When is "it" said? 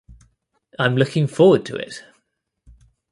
1.75-2.01